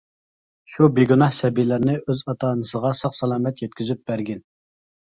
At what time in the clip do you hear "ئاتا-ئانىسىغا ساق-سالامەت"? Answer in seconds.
2.27-3.67